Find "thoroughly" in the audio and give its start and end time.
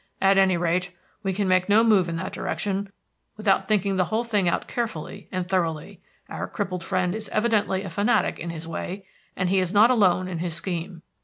5.47-6.01